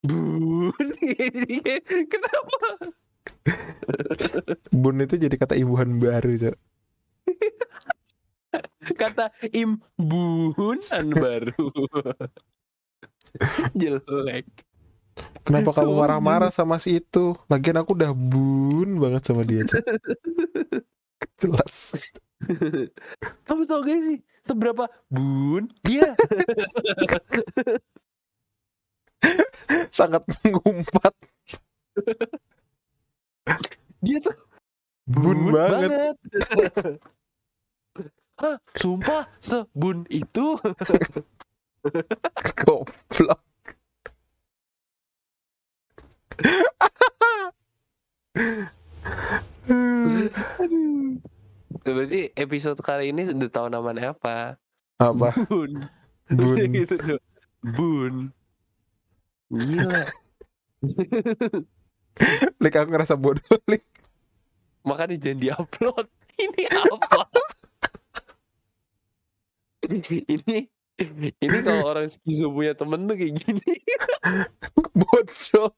Bun, 0.00 0.72
kenapa? 2.12 2.60
Bun 4.72 4.96
itu 5.04 5.14
jadi 5.20 5.36
kata 5.36 5.60
ibuan 5.60 6.00
baru, 6.00 6.32
Cok. 6.40 6.56
Kata 8.96 9.28
imbunan 9.52 11.06
baru. 11.12 11.68
Jelek. 13.80 14.48
Kenapa 15.44 15.70
kamu 15.76 15.92
marah-marah 15.92 16.48
sama 16.48 16.80
si 16.80 16.96
itu? 16.96 17.36
Lagian 17.52 17.76
aku 17.84 17.92
udah 17.92 18.16
bun 18.16 18.96
banget 18.96 19.22
sama 19.28 19.44
dia, 19.44 19.68
Cok. 19.68 19.84
Jelas. 21.36 22.00
Kamu 23.44 23.68
tau 23.68 23.84
gak 23.84 24.00
sih 24.00 24.18
seberapa 24.40 24.88
bun 25.12 25.68
dia? 25.84 26.16
Sangat 29.98 30.22
mengumpat. 30.42 31.14
Dia 34.00 34.18
tuh 34.24 34.36
Bun 35.10 35.50
banget. 35.50 36.14
Hah, 38.38 38.56
sumpah 38.78 39.26
sebun 39.42 40.06
itu. 40.06 40.54
Goblok. 42.62 43.42
Aduh. 50.62 51.18
Berarti 51.82 52.30
episode 52.38 52.78
kali 52.78 53.10
ini 53.10 53.26
udah 53.34 53.50
tahu 53.50 53.66
namanya 53.66 54.14
apa? 54.14 54.54
Apa? 55.02 55.34
Bun. 55.50 55.82
Bun. 56.30 56.70
gitu 56.70 56.94
tuh. 57.02 57.18
Bun. 57.66 58.30
Gila. 59.50 60.02
Lik 62.62 62.74
aku 62.74 62.88
ngerasa 62.90 63.14
bodoh, 63.18 63.58
Lik. 63.66 63.82
Makanya 64.86 65.18
jangan 65.18 65.38
diupload. 65.42 66.06
Ini 66.40 66.64
apa? 66.72 67.28
ini 71.00 71.32
ini 71.36 71.58
kalau 71.60 71.84
orang 71.84 72.08
skizo 72.08 72.48
punya 72.48 72.72
temen 72.72 73.04
tuh 73.04 73.16
kayak 73.16 73.44
gini. 73.44 73.76
Bodoh. 74.96 75.68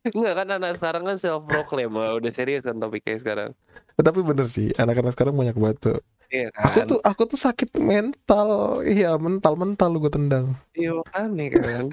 Enggak 0.00 0.34
kan 0.36 0.48
anak 0.52 0.76
sekarang 0.76 1.08
kan 1.08 1.16
self 1.16 1.44
proclaim 1.48 1.92
udah 1.92 2.32
serius 2.32 2.64
kan 2.64 2.76
topiknya 2.76 3.20
sekarang. 3.20 3.50
Tapi 3.96 4.20
bener 4.20 4.48
sih, 4.52 4.72
anak-anak 4.76 5.12
sekarang 5.12 5.36
banyak 5.36 5.56
banget 5.56 5.78
tuh. 5.80 5.98
Iya 6.28 6.48
kan? 6.52 6.64
Aku 6.68 6.78
tuh 6.88 7.00
aku 7.00 7.22
tuh 7.28 7.40
sakit 7.40 7.68
mental. 7.80 8.80
Iya, 8.84 9.16
mental-mental 9.16 9.90
gue 9.96 10.12
tendang. 10.12 10.46
Iya 10.76 10.96
makanya 10.96 11.44
kan. 11.56 11.84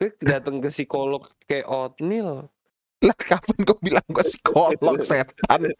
Datang 0.00 0.60
ke 0.60 0.68
psikolog 0.68 1.22
kayak 1.46 1.66
oatmeal. 1.70 2.50
Lah 3.04 3.16
kapan 3.16 3.58
kau 3.62 3.78
bilang 3.78 4.06
gue 4.10 4.24
psikolog 4.24 4.98
setan? 5.08 5.72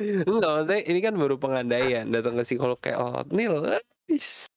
Enggak 0.00 0.50
maksudnya 0.50 0.80
ini 0.84 1.00
kan 1.00 1.14
baru 1.16 1.36
pengandaian 1.40 2.04
datang 2.10 2.36
ke 2.36 2.44
psikolog 2.44 2.78
kayak 2.78 3.00
oatmeal. 3.00 3.80
Is 4.10 4.50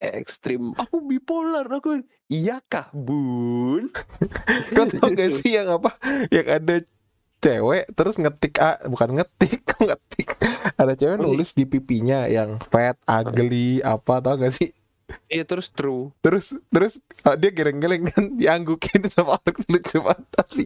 ekstrim. 0.00 0.72
Aku 0.80 1.04
bipolar 1.04 1.68
aku. 1.68 2.00
Iya 2.28 2.64
kah 2.66 2.88
bun? 2.96 3.92
Kau 4.76 4.86
tau 4.88 5.12
gak 5.12 5.28
sih 5.28 5.60
yang 5.60 5.68
apa? 5.76 5.92
Yang 6.32 6.46
ada 6.48 6.76
cewek 7.40 7.84
terus 7.96 8.20
ngetik 8.20 8.60
ah 8.60 8.76
bukan 8.84 9.16
ngetik 9.16 9.64
ngetik 9.88 10.28
ada 10.76 10.92
cewek 10.92 11.16
nulis 11.16 11.56
di 11.56 11.64
pipinya 11.64 12.28
yang 12.28 12.60
fat 12.68 13.00
ugly 13.08 13.80
apa 13.80 14.20
tau 14.20 14.36
gak 14.36 14.52
sih 14.52 14.76
Iya 15.30 15.44
terus 15.46 15.68
true. 15.70 16.10
terus 16.22 16.54
terus 16.70 16.98
ah, 17.22 17.34
dia 17.34 17.50
geleng-geleng 17.50 18.06
kan 18.10 18.24
dianggukin 18.38 19.06
sama 19.10 19.38
orang 19.42 19.58
lucu 19.66 19.98
banget 19.98 20.26
tapi 20.32 20.64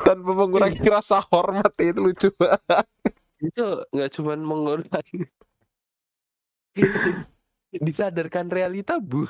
tanpa 0.00 0.30
mengurangi 0.32 0.86
rasa 0.88 1.20
hormat 1.28 1.72
itu 1.80 2.00
lucu 2.00 2.28
banget 2.36 2.86
Itu 3.42 3.82
nggak 3.90 4.10
cuman 4.16 4.38
mengurangi. 4.38 5.26
Disadarkan 7.74 8.46
realita 8.52 9.02
bun. 9.02 9.26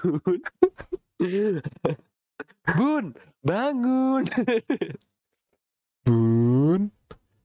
bun 2.76 3.04
bangun. 3.40 4.24
bun 6.04 6.90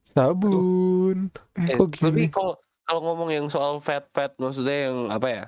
sabun 0.04 1.30
Eh, 1.62 1.78
kok 1.78 1.94
tapi 1.94 2.28
kalau 2.34 2.58
kalau 2.84 3.02
ngomong 3.06 3.30
yang 3.30 3.48
soal 3.48 3.78
fat 3.78 4.10
fat 4.12 4.34
maksudnya 4.42 4.90
yang 4.90 4.98
apa 5.14 5.28
ya 5.30 5.44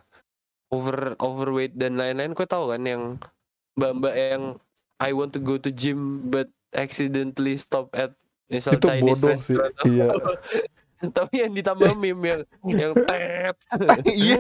over 0.70 1.18
overweight 1.18 1.76
dan 1.78 1.98
lain-lain. 1.98 2.34
Kau 2.38 2.46
tahu 2.46 2.74
kan 2.74 2.86
yang 2.86 3.04
mbak-mbak 3.78 4.16
yang 4.16 4.44
I 5.00 5.16
want 5.16 5.32
to 5.34 5.42
go 5.42 5.56
to 5.58 5.72
gym 5.72 6.28
but 6.28 6.52
accidentally 6.76 7.58
stop 7.58 7.90
at 7.96 8.14
misal 8.52 8.76
itu 8.76 8.86
Chinese 8.86 9.22
bodoh 9.22 9.38
sih. 9.40 9.58
iya. 9.92 10.12
Tapi 11.00 11.48
yang 11.48 11.56
ditambah 11.56 11.96
meme 11.96 12.24
yang 12.28 12.42
yang 12.68 12.94
tet. 13.08 13.56
Iya. 14.04 14.40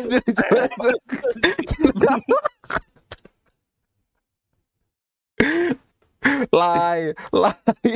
Lai, 6.51 7.15
lai, 7.31 7.95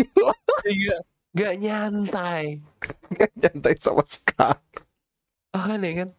Iya, 0.63 0.97
gak 1.35 1.53
nyantai. 1.59 2.63
Gak 3.11 3.31
nyantai 3.35 3.75
sama 3.83 3.99
sekali. 4.07 4.79
ah 5.53 5.69
kan 5.69 5.85
ya 5.85 5.91
kan 6.01 6.09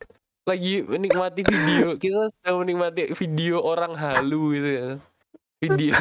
lagi 0.45 0.85
menikmati 0.85 1.41
video. 1.41 1.97
Kita 1.97 2.29
sedang 2.37 2.65
menikmati 2.65 3.17
video 3.17 3.65
orang 3.65 3.97
halu 3.97 4.53
gitu 4.57 4.71
ya. 4.71 4.89
Video. 5.61 5.97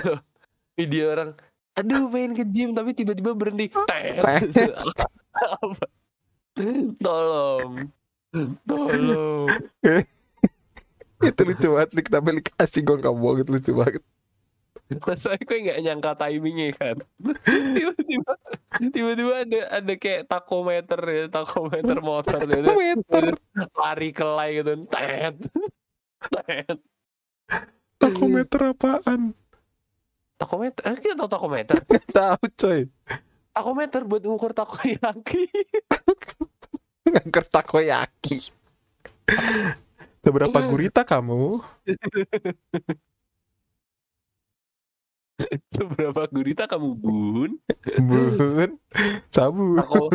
Video 0.75 1.05
orang 1.15 1.31
aduh 1.73 2.05
pengen 2.13 2.37
ke 2.37 2.45
gym 2.45 2.77
tapi 2.77 2.93
tiba-tiba 2.93 3.33
berhenti. 3.33 3.73
Tolong. 7.01 7.71
Tolong. 8.69 9.49
Itu 11.23 11.41
lucu 11.47 11.67
banget, 11.71 11.89
Lik. 11.95 12.07
Tapi 12.11 12.29
Lik 12.35 12.51
asik 12.59 12.83
gue 12.83 12.99
gak 12.99 13.15
bohong, 13.15 13.41
itu 13.41 13.49
lucu 13.55 13.71
banget. 13.73 14.03
Masalahnya 15.07 15.45
gue 15.45 15.59
nggak 15.65 15.79
nyangka 15.83 16.11
timingnya 16.19 16.67
kan. 16.75 16.97
Tiba-tiba 17.75 18.33
tiba-tiba 18.89 19.33
ada 19.45 19.59
ada 19.81 19.93
kayak 19.95 20.23
takometer 20.25 21.01
ya 21.05 21.25
takometer 21.29 21.97
motor 22.09 22.39
gitu. 22.43 22.69
Meter, 22.73 23.25
lari 23.77 24.09
kelai 24.09 24.61
gitu. 24.61 24.73
Tet. 24.89 25.35
Tet. 26.29 26.77
Takometer 28.01 28.75
apaan? 28.75 29.33
takometer? 30.43 30.81
Eh 30.83 30.97
kita 30.99 31.15
tahu 31.15 31.29
takometer. 31.31 31.77
Gak 31.87 32.07
tahu 32.11 32.43
coy. 32.59 32.81
takometer 33.53 34.01
buat 34.03 34.23
ngukur 34.25 34.51
takoyaki. 34.51 35.45
Ngangker 37.07 37.45
takoyaki. 37.47 38.51
Seberapa 40.23 40.57
gurita 40.67 41.05
kamu? 41.05 41.61
seberapa 45.75 46.21
gurita 46.29 46.65
kamu 46.65 46.89
bun 46.95 47.51
Bun, 47.99 48.69
sabun. 49.29 49.77
Tako- 49.79 50.11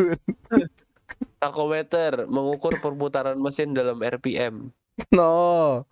takometer 1.43 2.27
mengukur 2.27 2.77
perputaran 2.77 3.39
mesin 3.39 3.71
dalam 3.71 3.99
RPM 3.99 4.71
No. 5.15 5.87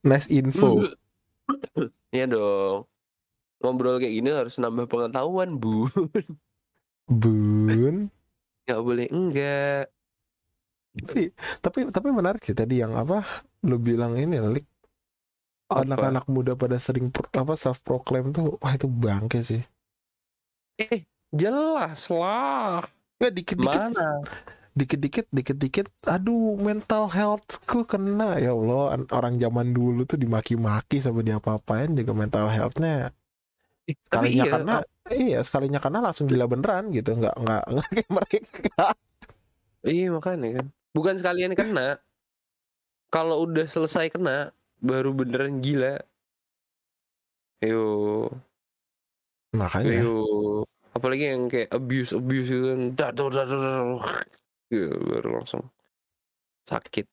Nice 0.00 0.32
info. 0.32 0.80
Iya 2.10 2.26
dong 2.26 2.90
ngobrol 3.60 4.00
kayak 4.00 4.14
gini 4.16 4.28
harus 4.32 4.56
nambah 4.56 4.88
pengetahuan 4.88 5.60
bun 5.60 5.92
Bun. 7.06 8.08
nggak 8.64 8.80
boleh 8.80 9.06
enggak 9.12 9.92
Tapi, 10.90 11.30
tapi 11.62 11.78
tapi 11.86 12.08
menarik 12.10 12.42
sih 12.42 12.50
tadi 12.50 12.82
yang 12.82 12.98
apa? 12.98 13.22
Lu 13.62 13.78
bilang 13.78 14.18
ini 14.18 14.42
Lik. 14.42 14.66
Anak-anak 15.70 16.24
muda 16.34 16.52
pada 16.58 16.76
sering 16.82 17.06
pro- 17.14 17.30
apa 17.42 17.54
self 17.54 17.78
proclaim 17.86 18.34
tuh 18.34 18.58
wah 18.62 18.72
itu 18.74 18.86
bangke 18.90 19.40
sih. 19.46 19.62
eh 20.80 21.00
jelas 21.30 22.00
lah. 22.10 22.82
Nggak 23.20 23.32
dikit-dikit. 23.38 23.82
Mana? 23.94 24.06
Dikit-dikit 24.78 25.26
dikit-dikit. 25.30 25.86
Aduh 26.08 26.56
mental 26.58 27.10
healthku 27.10 27.84
kena. 27.86 28.38
Ya 28.44 28.50
Allah 28.56 28.96
an- 28.98 29.10
orang 29.12 29.34
zaman 29.38 29.70
dulu 29.76 30.00
tuh 30.10 30.18
dimaki-maki 30.18 30.98
sampai 31.04 31.22
diapa-apain 31.28 31.90
juga 31.98 32.12
mental 32.16 32.46
healthnya. 32.50 33.10
Sekalinya 34.06 34.44
iya 34.46 34.52
karena 34.54 34.74
iya 35.10 35.38
sekalinya 35.46 35.78
karena 35.82 35.98
langsung 36.06 36.26
gila 36.30 36.46
beneran 36.52 36.84
gitu. 36.96 37.10
Nggak 37.18 37.34
nggak 37.42 37.62
nggak 37.72 37.86
kayak 37.94 38.10
mereka. 38.18 38.84
Iya 39.86 40.04
makanya 40.16 40.48
kan. 40.56 40.66
Bukan 40.96 41.14
sekalian 41.20 41.52
kena. 41.58 41.80
Kalau 43.14 43.36
udah 43.46 43.66
selesai 43.66 44.06
kena 44.14 44.54
baru 44.88 45.10
beneran 45.18 45.54
gila 45.64 45.94
Ayo, 47.60 47.84
makanya 49.52 49.92
ayo. 50.00 50.10
Apalagi 50.96 51.24
yang 51.30 51.44
kayak 51.52 51.70
abuse 51.76 52.10
abuse 52.16 52.48
gitu 52.50 52.64
kan. 52.72 52.80
Dar. 52.98 53.12
Gitu, 54.70 54.86
baru 55.10 55.28
langsung 55.42 55.62
sakit. 56.64 57.06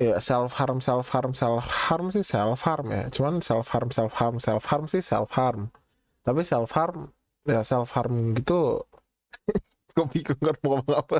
ya 0.00 0.18
self 0.18 0.58
harm 0.58 0.82
self 0.82 1.06
harm 1.14 1.32
self 1.38 1.64
harm 1.86 2.06
sih 2.10 2.24
self 2.26 2.60
harm 2.66 2.86
ya 2.90 3.02
cuman 3.14 3.38
self 3.38 3.70
harm 3.70 3.90
self 3.94 4.12
harm 4.18 4.36
self 4.42 4.64
harm 4.66 4.84
sih 4.90 4.98
self 5.04 5.30
harm 5.38 5.70
tapi 6.26 6.42
self 6.42 6.70
harm 6.74 7.14
ya 7.46 7.62
self 7.62 7.94
harm 7.94 8.34
gitu 8.34 8.82
gue 9.94 10.04
bingung 10.10 10.40
kan 10.42 10.56
mau 10.66 10.70
ngomong 10.82 10.96
apa 10.98 11.18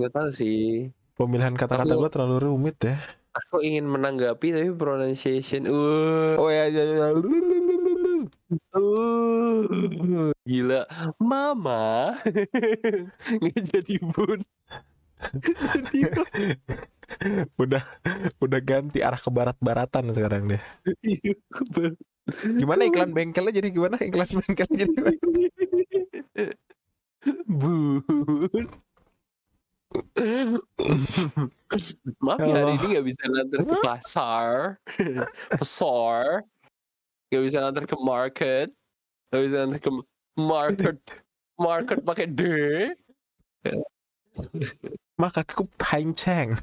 Gak 0.00 0.12
tahu 0.16 0.28
sih. 0.34 0.88
pemilihan 1.14 1.54
kata-kata 1.54 1.92
gue 2.00 2.10
terlalu 2.10 2.36
rumit 2.48 2.76
ya 2.80 2.96
Aku 3.30 3.62
ingin 3.62 3.86
menanggapi 3.86 4.50
tapi 4.50 4.74
pronunciation. 4.74 5.70
Uh, 5.70 6.34
oh 6.34 6.50
ya 6.50 6.66
ya 6.66 6.82
ya 6.82 7.06
uh, 8.74 10.34
gila. 10.42 10.82
Mama. 11.22 12.18
Nggak 13.42 13.60
jadi 13.70 13.94
bun. 14.02 14.42
Udah 17.60 17.82
udah 18.40 18.60
ganti 18.64 19.04
arah 19.04 19.20
ke 19.20 19.30
barat-baratan 19.30 20.16
sekarang 20.16 20.56
deh 20.56 20.62
gimana 22.58 22.86
iklan 22.86 23.10
bengkelnya 23.10 23.52
jadi 23.58 23.68
gimana 23.74 23.96
iklan 23.98 24.28
bengkelnya 24.28 24.76
jadi 24.86 24.92
gimana? 24.94 25.18
Bun. 27.60 28.64
Maaf 32.22 32.38
ya 32.38 32.62
hari 32.62 32.78
ini 32.78 32.86
nggak 32.94 33.06
bisa 33.06 33.22
nganter 33.26 33.58
ke 33.66 33.74
pasar, 33.82 34.78
pasar, 35.58 36.46
nggak 37.30 37.42
bisa 37.42 37.58
nganter 37.58 37.84
ke 37.90 37.96
market, 37.98 38.68
nggak 39.30 39.42
bisa 39.42 39.56
nganter 39.66 39.80
ke 39.82 39.90
market, 40.38 40.96
market 41.58 41.98
pakai 42.06 42.26
D. 42.30 42.42
mah 45.20 45.30
kakiku 45.34 45.66
panceng. 45.76 46.56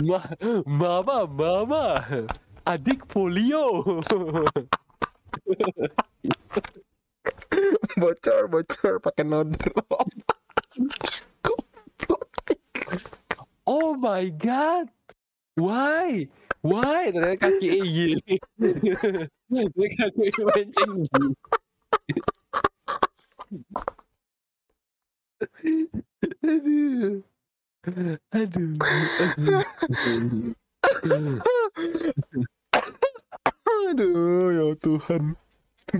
Ma, 0.00 0.20
mama, 0.64 1.28
mama, 1.28 2.00
adik 2.64 3.04
polio. 3.04 4.00
Bocor 8.02 8.50
bocor 8.50 8.94
pakai 8.98 9.24
nodrop 9.24 10.10
Oh 13.66 13.94
my 13.94 14.28
god, 14.30 14.90
why, 15.56 16.28
why? 16.62 17.10
Ternyata 17.14 17.38
kaki 17.48 17.68
E 17.78 17.80
gini. 17.82 18.34
Kaki 19.98 20.22
E 20.28 20.42
menceng 20.52 20.92
gini. 21.06 21.30
Aduh. 26.44 27.22
Aduh. 28.34 28.74
aduh 33.90 34.48
ya 34.56 34.64
Tuhan 34.80 35.24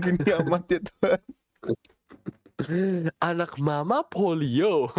gini 0.01 0.29
amat 0.41 0.63
ya 0.71 0.79
Tuhan 0.81 1.21
Anak 3.17 3.57
mama 3.57 4.05
polio. 4.05 4.91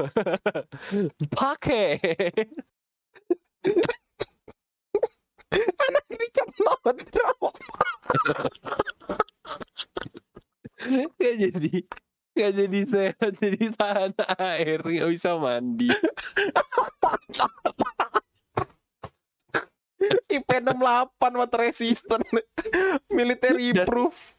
Pakai. 1.39 2.03
anak 5.55 6.05
ini 6.11 6.27
cap 6.35 6.49
nodrop 6.59 7.55
Gak 11.15 11.35
jadi 11.39 11.75
Gak 12.35 12.53
jadi 12.59 12.81
sehat 12.83 13.33
Jadi 13.39 13.71
tahan 13.79 14.12
air 14.37 14.83
Gak 14.83 15.09
bisa 15.15 15.39
mandi. 15.39 15.89
IP 20.29 20.50
68 20.50 21.39
water 21.41 21.61
resistant 21.65 22.27
military 23.09 23.73
proof. 23.87 24.37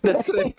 Dan 0.00 0.16
resistant 0.24 0.56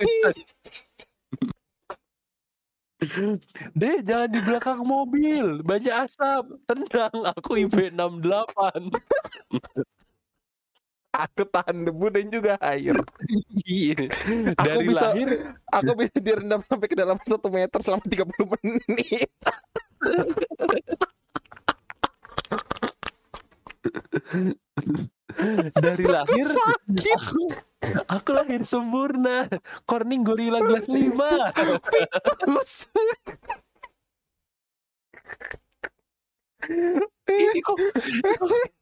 Deh 3.74 3.98
jangan 4.02 4.30
di 4.30 4.40
belakang 4.42 4.81
mobil. 4.81 5.62
Banyak 5.62 5.96
asap. 6.06 6.44
Tenang 6.66 7.18
Aku 7.34 7.58
IP 7.58 7.92
68 7.92 8.94
aku 11.18 11.50
tahan 11.50 11.81
debu 11.81 12.14
dan 12.14 12.30
juga 12.30 12.54
air. 12.62 12.94
Iya. 13.66 14.06
Aku 14.54 14.69
Dari 14.69 14.86
bisa- 14.86 15.12
lahir. 15.12 15.30
aku 15.66 15.92
bisa 15.98 16.18
direndam 16.22 16.62
sampai 16.62 16.86
ke 16.86 16.94
dalam 16.94 17.18
satu 17.18 17.50
meter 17.50 17.80
selama 17.81 18.06
30 18.06 18.46
menit. 18.62 19.30
Dari 25.74 26.06
lahir 26.06 26.46
sakit. 26.46 27.18
Aku 27.18 27.44
Aku 28.09 28.33
lahir 28.33 28.65
sempurna. 28.65 29.45
Corning 29.85 30.25
Gorilla 30.25 30.59
Glass 30.65 30.89
5 30.89 31.13
Terus, 32.41 32.74
ini 37.31 37.59
kok 37.63 37.77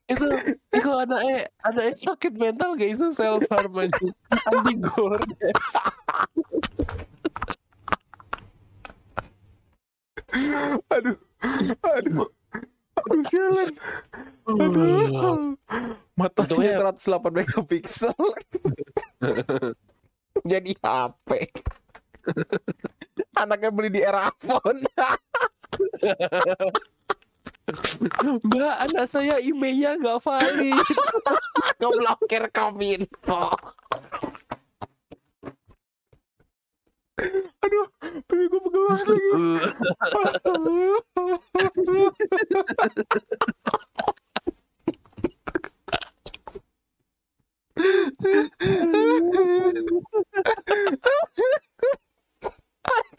itu 0.09 0.25
itu 0.73 0.89
anaknya 0.89 1.45
anaknya 1.61 1.93
sakit 2.01 2.33
mental 2.33 2.73
gak 2.73 2.89
iso 2.89 3.13
self 3.13 3.45
harm 3.45 3.77
aja 3.77 4.09
anti 4.49 4.73
gordes 4.81 5.69
aduh. 10.89 11.17
Aduh. 11.83 12.27
Aduh 12.97 13.23
sialan. 13.29 13.69
Aduh 14.49 15.55
matanya 16.15 16.55
Untungnya- 16.55 16.95
108 16.95 17.35
megapiksel. 17.35 18.15
Jadi 20.51 20.75
HP 20.83 21.29
anaknya 23.41 23.69
beli 23.71 23.89
di 23.93 24.01
era 24.03 24.27
iPhone 24.27 24.83
mbak 28.45 28.75
anak 28.85 29.09
saya 29.09 29.41
emailnya 29.41 29.97
nggak 29.97 30.21
valid. 30.21 30.77
Aku 31.75 31.87
blokir 31.97 32.45
kominfo. 32.53 33.57
Aduh 37.65 37.87
pipi 38.29 38.45
gue 38.45 38.59
pegelas 38.61 39.01
lagi 39.07 39.29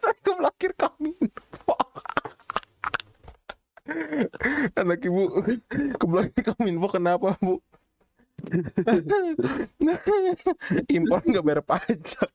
aku 0.06 0.30
blokir 0.38 0.72
kominfo 0.78 1.74
anak 4.74 4.98
ibu 5.06 5.30
keblokir 5.98 6.42
kominfo 6.42 6.86
kenapa 7.06 7.38
bu? 7.38 7.62
Impor 10.96 11.22
nggak 11.22 11.44
bayar 11.46 11.62
pajak. 11.62 12.30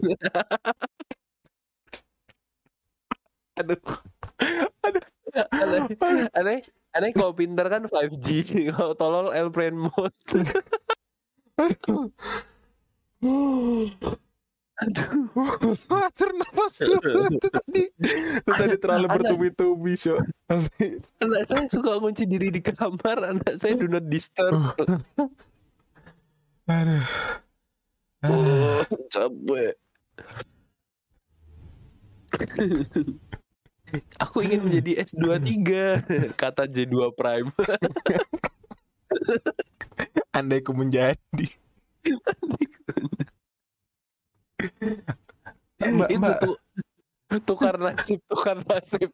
Aduh. 3.60 3.76
Aneh 5.52 5.84
aneh 6.32 6.64
aneh 6.96 7.10
kalau 7.12 7.36
pinter 7.36 7.68
kan 7.68 7.84
5G 7.84 8.48
kalau 8.72 8.96
tolol 8.96 9.28
airplane 9.34 9.76
mode 9.76 10.16
aduh. 14.82 15.30
Atur 16.06 16.30
nafas 16.34 16.74
lu 16.82 16.98
itu 17.38 17.48
tadi. 17.50 17.82
Itu 18.40 18.50
tadi 18.50 18.76
terlalu 18.78 19.06
bertubi-tubi 19.20 19.94
so 19.94 20.18
anak 21.22 21.42
saya 21.46 21.66
suka 21.70 22.00
kunci 22.02 22.26
diri 22.26 22.50
di 22.50 22.60
kamar. 22.64 23.34
Anak 23.34 23.54
saya 23.58 23.78
do 23.78 23.86
not 23.86 24.06
disturb. 24.10 24.54
Aduh. 26.64 27.04
Oh, 28.24 28.80
capek. 29.12 29.76
Aku 34.16 34.42
ingin 34.42 34.64
menjadi 34.64 35.04
S23 35.04 36.32
kata 36.40 36.64
J2 36.66 37.12
Prime. 37.12 37.52
andai 40.34 40.60
ku 40.66 40.74
menjadi 40.74 41.46
mbak 45.84 46.08
Itu 46.10 46.18
mbak. 46.20 46.38
tuh 46.40 46.56
tukar 47.44 47.76
nasib, 47.76 48.20
tukar 48.30 48.56
nasib. 48.64 49.10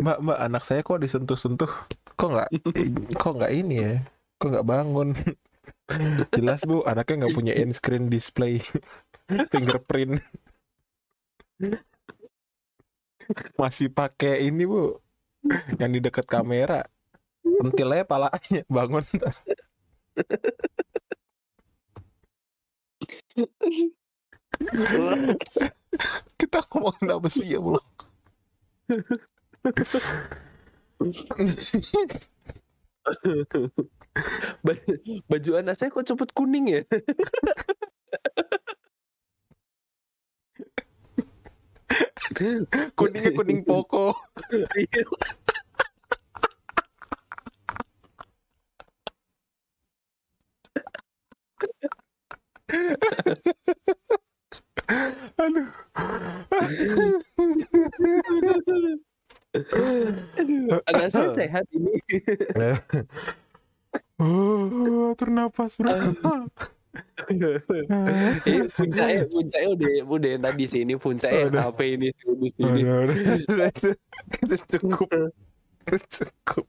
mbak 0.00 0.18
mbak 0.24 0.38
anak 0.40 0.62
saya 0.66 0.80
kok 0.84 1.00
disentuh-sentuh? 1.00 1.70
Kok 2.14 2.28
nggak 2.30 2.48
kok 3.18 3.32
nggak 3.38 3.52
ini 3.52 3.74
ya? 3.80 3.94
Kok 4.38 4.48
nggak 4.50 4.66
bangun? 4.66 5.08
Jelas 6.32 6.60
bu 6.64 6.84
anaknya 6.84 7.24
nggak 7.24 7.36
punya 7.36 7.52
end 7.56 7.72
screen 7.74 8.08
display 8.08 8.60
fingerprint. 9.52 10.20
Masih 13.56 13.88
pakai 13.88 14.48
ini 14.48 14.64
bu 14.68 14.98
yang 15.80 15.92
di 15.92 16.00
dekat 16.00 16.26
kamera. 16.28 16.84
Pentilnya 17.44 18.08
palanya 18.08 18.60
bangun 18.72 19.04
kita 26.40 26.58
ngomongin 26.70 27.08
apa 27.14 27.28
sih 27.30 27.46
ya 27.54 27.60
Ba- 34.64 34.80
Baju 35.28 35.50
anak 35.58 35.74
saya 35.76 35.90
kok 35.92 36.06
cepet 36.06 36.30
kuning 36.32 36.66
ya? 36.70 36.80
kuningnya 42.98 43.30
kuning 43.36 43.62
poko 43.62 44.16
aduh 60.34 60.82
Anak 60.90 61.08
saya 61.14 61.28
sehat 61.34 61.64
ini. 61.70 61.94
oh 64.18 65.14
ternapas 65.14 65.78
bro 65.78 65.94
puncaknya, 68.74 69.26
puncaknya 69.26 69.68
udah, 69.74 69.90
udah 70.06 70.28
yang 70.30 70.42
tadi 70.46 70.64
sih 70.70 70.80
ini 70.86 70.94
puncaknya 70.94 71.50
Udah. 71.50 71.62
HP 71.70 71.80
ini 71.98 72.08
di 72.14 72.48
sini. 72.54 72.80
Udah, 72.86 72.98
udah, 73.02 73.16
udah, 73.18 73.36
udah. 73.50 73.70
Itu 74.42 74.54
cukup 74.78 75.08
cukup 75.90 76.66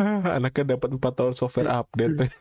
Ah, 0.00 0.40
anaknya 0.40 0.74
dapat 0.76 0.88
4 0.96 1.12
tahun 1.12 1.34
software 1.36 1.68
update 1.68 2.32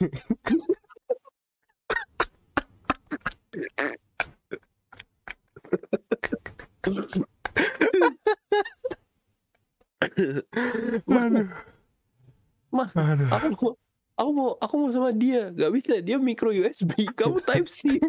aduh. 11.12 11.48
Mah, 12.72 12.88
aku 12.96 13.52
mau 13.60 13.76
aku 14.16 14.32
mau 14.32 14.56
aku 14.60 14.76
mau 14.80 14.90
sama 14.96 15.12
dia. 15.12 15.52
Gak 15.52 15.72
bisa 15.76 16.00
dia 16.00 16.16
micro 16.16 16.56
USB 16.56 17.12
kamu 17.12 17.44
Type 17.44 17.68
C. 17.68 17.92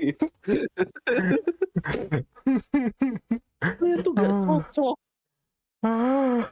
Itu 3.82 4.10
gak 4.14 4.30
Ah. 4.30 4.46
cocok. 4.46 4.94
Ah. 5.82 6.46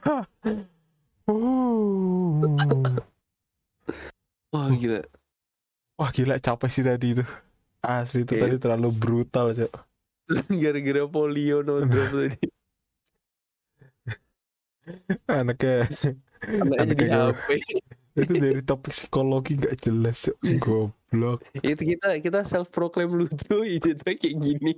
Oh. 1.31 2.43
wah 4.51 4.67
gila. 4.75 4.99
Wah 5.95 6.11
gila 6.11 6.35
capek 6.43 6.67
sih 6.67 6.83
tadi 6.83 7.15
itu 7.15 7.23
Asli 7.81 8.21
itu 8.29 8.37
Iya. 8.37 8.41
tadi 8.45 8.55
terlalu 8.61 8.89
brutal 8.93 9.57
cok. 9.57 9.73
Gara-gara 10.61 11.03
polio 11.09 11.65
nonton 11.65 11.89
tadi. 12.13 12.37
Anaknya 15.29 15.87
anaknya 16.45 16.85
jadi 16.93 17.05
HP 17.09 17.47
Itu 18.21 18.33
dari 18.35 18.59
topik 18.59 18.91
psikologi 18.91 19.55
gak 19.55 19.75
jelas 19.81 20.29
cok. 20.29 20.37
Goblok. 20.61 21.39
Itu 21.63 21.81
kita 21.81 22.19
kita 22.21 22.39
self 22.45 22.69
proclaim 22.69 23.15
lucu 23.15 23.57
itu 23.65 23.95
kayak 24.03 24.19
gini. 24.35 24.77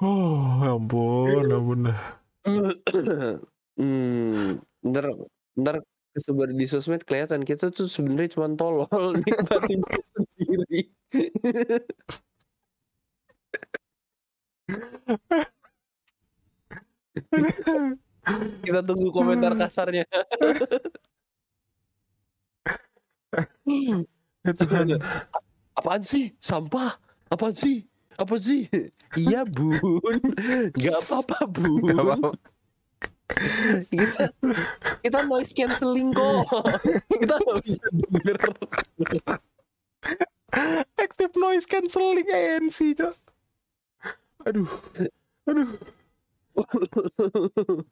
Oh 0.00 0.60
ampun 0.64 1.46
ampun 1.52 1.80
hmm, 3.78 4.58
ntar 4.88 5.04
ntar 5.60 5.76
kesebar 6.14 6.50
di 6.50 6.66
sosmed 6.66 7.02
kelihatan. 7.06 7.46
Kita 7.46 7.70
tuh 7.70 7.86
sebenarnya 7.86 8.34
cuma 8.34 8.48
tolol 8.54 9.14
nikmatin 9.24 9.80
sendiri. 10.36 10.80
Kita 18.62 18.80
tunggu 18.86 19.08
komentar 19.10 19.54
kasarnya. 19.58 20.06
Ya 24.40 24.52
Tuhan 24.56 24.98
apaan 25.78 26.02
sih? 26.02 26.34
Sampah? 26.42 26.98
Apaan 27.30 27.54
sih? 27.54 27.86
Apa 28.18 28.36
sih? 28.36 28.66
Iya 29.16 29.46
bun. 29.46 29.74
Nggak 30.74 30.98
apa-apa 31.06 31.38
bun. 31.50 31.82
Gak 31.86 31.98
apa-apa 31.98 32.59
kita 33.90 34.24
kita 35.04 35.18
noise 35.26 35.52
cancelling 35.54 36.10
kok. 36.14 36.44
Kita 37.20 37.34
nggak 37.36 37.56
bisa 37.62 37.86
denger. 37.92 38.36
Active 40.98 41.34
noise 41.38 41.66
cancelling 41.68 42.28
ANC 42.28 42.96
cok. 42.96 43.14
Aduh. 44.48 44.70
Aduh. 45.46 45.70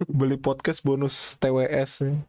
Beli 0.08 0.36
podcast 0.36 0.82
bonus 0.82 1.38
TWS 1.38 2.04
nih 2.04 2.20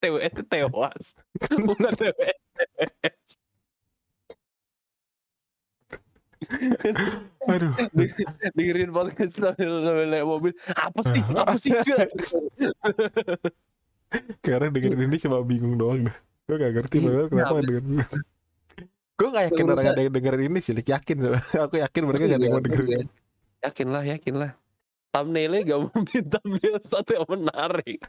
TWS 0.00 0.32
itu 0.32 0.42
tewas 0.52 1.04
bukan 1.42 1.92
TWS 1.94 2.38
TWS 2.56 3.20
Aduh 7.50 7.72
dengerin 8.56 8.90
podcast 8.94 9.38
sambil 9.38 9.70
sambil 9.82 10.06
naik 10.10 10.26
mobil. 10.26 10.52
Apa 10.72 11.00
sih? 11.06 11.22
Apa 11.34 11.56
sih. 11.58 11.72
Karena 14.44 14.68
dengerin 14.68 15.08
ini 15.08 15.16
cuma 15.18 15.40
bingung 15.42 15.74
doang 15.80 16.06
dah. 16.06 16.16
Gue 16.46 16.56
gak 16.58 16.72
ngerti 16.74 16.96
kenapa 17.00 17.32
Iya, 17.32 17.62
dengerin. 17.64 17.96
Gue 19.16 19.28
gak 19.30 19.44
yakin 19.50 19.64
orang 19.70 19.86
ada 19.86 20.00
yang 20.02 20.14
dengerin 20.14 20.42
ini 20.52 20.60
sih. 20.60 20.74
Yakin. 20.74 21.16
Aku 21.68 21.74
yakin 21.80 22.02
mereka 22.06 22.24
gak 22.28 22.38
ada 22.38 22.46
yang 22.46 22.54
mau 22.54 22.62
dengerin. 22.62 23.06
yakin 23.62 23.88
lah 23.94 24.02
yakin 24.02 24.34
lah 24.42 24.50
thumbnailnya 25.12 25.60
gak 25.62 25.80
mungkin 25.86 26.22
thumbnail 26.26 26.76
satu 26.82 27.10
yang 27.14 27.26
menarik 27.28 28.00